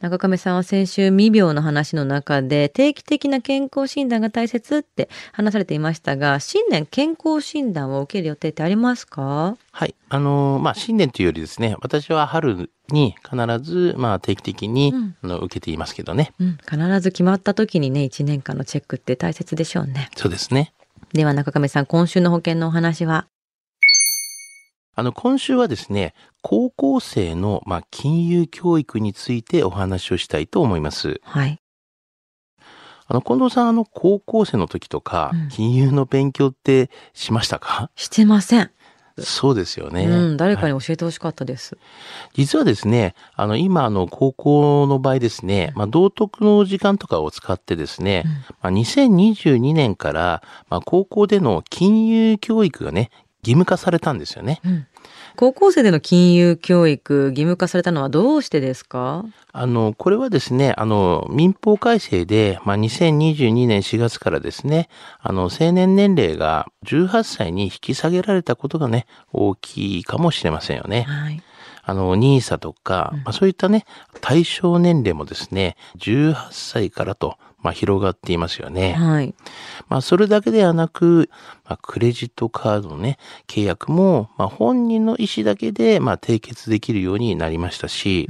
[0.00, 9.56] 中亀さんは先週未病の話の中で定期的な健康診断が大切って話されていましたが、新年健康診断を受ける予定ってありますか？
[9.72, 9.94] はい。
[10.08, 16.32] あのーまあ、新年というよりですね、私は春に必ず、まあ、定期的に、うんあの受けていますけどね。
[16.38, 20.10] うん、必ず決まった時にね、1年間のチェックって大切でしょうね。
[20.16, 20.72] そうですね。
[21.12, 23.26] では中亀さん、今週の保険のお話は？
[24.98, 26.12] あの、今週はですね、
[26.42, 31.20] 高校生の、まあ、金融教育についてお話をしたいと思います。
[31.22, 31.60] はい。
[33.06, 37.92] あの、近藤さん、あの、高校生の時とか、うん金融の勉強ってしましたか？
[37.94, 38.72] してません。
[39.20, 40.04] そうですよね。
[40.04, 41.78] うん、誰かはいに教えてほしかったです。
[42.34, 48.24] 実はですね、あの、今、あの、高校の場合ですね、まあ、道徳の時間とかを使ってですね、
[48.62, 53.10] まあ、2022年から、まあ、高校での金融教育がね、
[53.42, 54.60] 義務化されたんですよね。
[54.64, 54.86] うん
[55.36, 59.24] 高校生での金融教育義務化されたのはどうしてですか？
[59.52, 64.88] あの、これはですね、あの、民法改正で、まあ、2022年4月からですね、
[65.20, 71.02] あの、成年年齢が18歳に引き下げられたことがね、大きいかもしれませんよね。
[71.02, 71.40] はい。
[71.84, 73.84] あの、ニーサとか、まあ、そういったね、
[74.20, 78.92] 対象年齢もですね、18歳からと、まあ、広がっていますよね。
[78.92, 79.34] はい。
[79.88, 81.28] まあ、それだけではなく、
[81.64, 88.28] まあ、クレジットカードのね、契約も、まあ、本人の意思だけで、まあ、締結できるようになりましたし、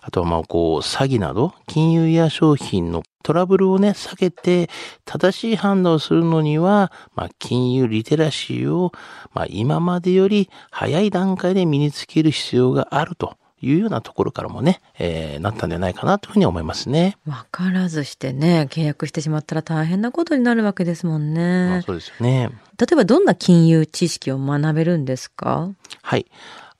[0.00, 4.70] あとは、まあ、こう、詐欺など、金融や商品のトラブルをね、避けて、
[5.04, 8.92] 正しい判断をするのには、まあ、金融リテラシーを、
[9.34, 17.16] まあ、今までより早い段階で身につける必要があるというようなところからもね、えーなったんじゃないかなというふうに思いますね。
[17.26, 21.82] わからずしてね、契約してしまったら大変なことになるわけですもんまねあ、。
[21.82, 22.50] そうですよね。
[22.78, 25.70] 例えばどんな金融知識を学べるんですか？
[26.02, 26.26] はい。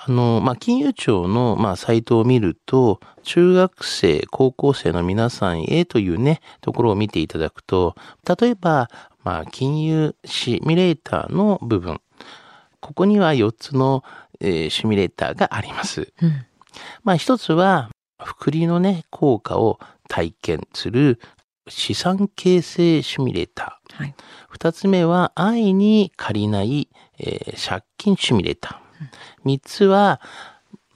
[0.00, 7.96] あの、まあ、金融庁の、まあ、サイトを見ると、中学生、高校生の皆さんへというね、ところを見ていただくと、
[8.40, 8.88] 例えば、
[9.24, 12.00] まあ、金融シミュレーターの部分。
[12.80, 14.04] ここには4つの、
[14.40, 16.12] えーシミュレーターがあります。
[16.22, 16.46] うん。
[17.04, 17.90] まあ、一つは、
[18.22, 19.78] 複利のね、効果を
[20.08, 21.20] 体験する
[21.68, 24.02] 資産形成シミュレーター。
[24.02, 24.14] はい。
[24.48, 29.04] 二つ目は、安易に借りない、えー借金シミュレーター。
[29.44, 30.20] 三つは、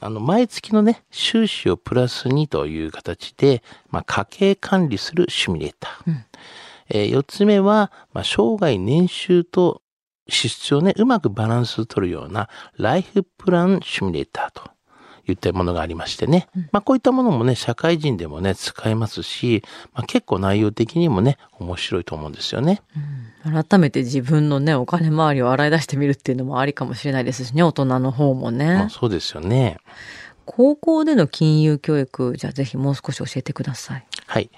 [0.01, 6.11] あの、毎月のね、収支をプラスにという形で、まあ、家計管理するシミュレーター。
[6.11, 6.25] うん
[6.89, 9.83] えー四つ目は、まあ、生涯年収と
[10.29, 14.71] 支出をね、うまくバランスを取るような、ライフプランシミュレーターと。
[15.27, 16.49] 言ったものがありましてね。
[16.73, 19.63] まあこういったものもね、社会人でもね、使えますし、
[19.93, 22.83] まあ結構内容的にもね、面白いと思うんですよね。
[23.45, 28.67] 改めて自分のね、お金回りを洗い出してみるっていうのもありかもしれないですしね、大人の方もね。
[28.67, 29.79] まあそうですよね。
[30.45, 34.07] 高校での金融教育、じゃあぜひもう少し教えてください。
[34.27, 34.51] はい。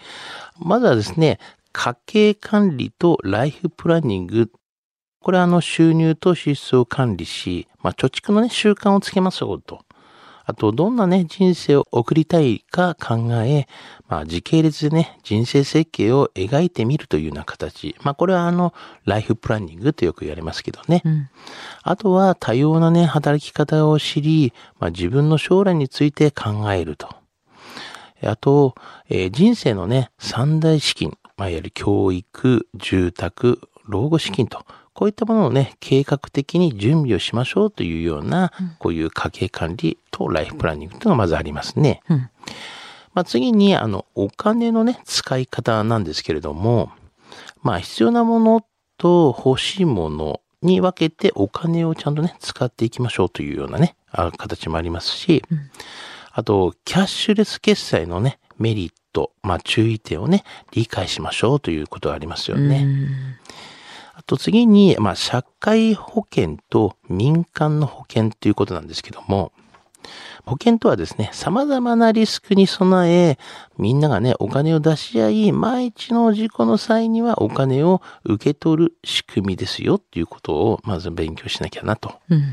[0.59, 1.39] まずはですね、
[1.73, 4.51] 家計管理とライフプランニング。
[5.21, 9.81] これはあの収入と支出を管理し、まあ貯蓄のね、習慣をつけましょうと。
[10.47, 13.67] あと、どんなね、人生を送りたいか考え、
[14.09, 17.97] まあ時系列でね、人生設計を描いてみるというような形。
[18.03, 18.75] まあこれはあの、
[19.05, 21.03] ライフプランニングとよく言われますけどね。
[21.05, 21.29] うん。
[21.83, 27.09] あとは多様なね、働き方を知り、まあ、自分の将来について考えると。
[28.23, 28.75] あと、
[29.09, 42.01] えー人生のね、三大資金、まあ、いわゆる教育、住宅、老後資金と、こういったものをね、計画的に準備をしましょうというような、こういう家計管理とライフプランニングというのがまずありますね。
[42.09, 42.31] うん。
[43.13, 46.93] まあ、次に、あの、お金のね、使い方なんですけれども、
[47.63, 48.65] まあ、必要なもの
[48.97, 55.43] と欲しいものに分けてお金をちゃんとね、使っていきましょうというようなね、あ形もありますし、
[56.31, 62.85] あと、キャッシュレス決済のね、メリット、まあ、注意点をね、理解しましょうということがありますよね。
[62.85, 63.09] うん
[64.17, 69.53] あと次に、まあ、社会保険と民間の保険ということなんですけども、
[70.45, 73.39] 保険とはですね、様々なリスクに備え、
[73.79, 82.15] みんながね、お金を出し合い、万一の事故の際にはお金を受け取る仕組みですよっていうことを、まず勉強しなきゃなと。
[82.29, 82.41] うん。
[82.41, 82.47] ま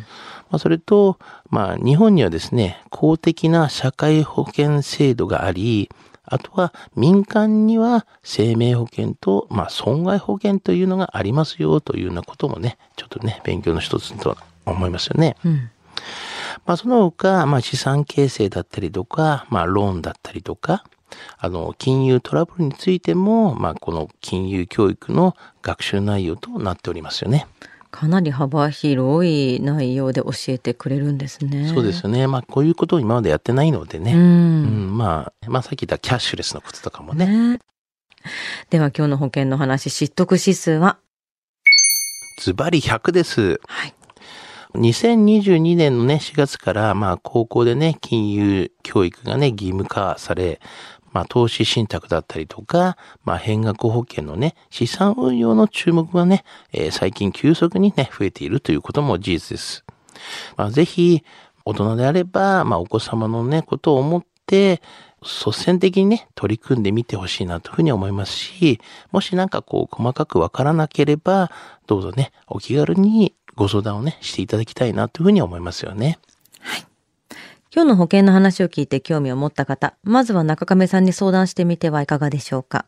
[0.51, 1.19] あ、それと、
[1.49, 5.89] まあ、日本にはですね、公的な社会保険制度があり、
[6.31, 15.35] あとは民間には生命保険と、まあ、損害保険というのがありますよというようなこともね、ちょっとね、勉強の一つと思いますよね。
[15.43, 15.69] うん。
[16.65, 20.85] まあ、その他、まあ、資産形成だったりとか、まあ、ローンだったりとか、
[21.37, 27.45] あの、金融トラブルについても、まあ、この金融教育の学習内容となっておりますよね。
[27.91, 31.67] かなり幅広い内容で教えてくれるんですね。
[31.67, 32.25] そうですよね。
[32.25, 34.13] まあ、こういうことを今までやってないのでね。
[34.13, 37.25] ううんん、まあ、まあ、さっき言ったキャッシュレスのこととかもね。
[37.25, 37.59] ね。
[38.69, 40.97] では今日の保険の話、知得指数は？
[42.39, 43.59] ズバリ100です。
[43.67, 43.93] はい。
[44.75, 50.61] 2022年のね、4月から、まあ、高校でね、金融教育がね、義務化され、
[51.11, 52.95] まあ、投資信託だったりとか、
[53.25, 59.83] まあ、変額保険のね、資産運用の注目がね、えー最近急速にね、増えているということも事実です。
[60.55, 61.25] まあ、ぜひ、
[61.65, 68.81] 大人であれば、まあ、お子様のね、ことを思って、率先的にね、取り組んでみてほしいなというふうに思いますし、
[69.11, 71.51] もしなんかこう、細かくわからなければ、
[71.87, 76.19] どうぞね、お気軽にご相談をね、していただきたいなというふうに思いますよね。
[77.73, 82.85] 今日の保険の話を聞いて興味を持った方、まずは中亀さんに相談してみてはいかがでしょうか。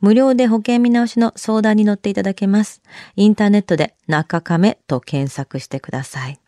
[0.00, 2.80] 無料で保険見直しの相談に乗っていただけます。
[3.16, 6.41] インターネットで中亀と検索してください。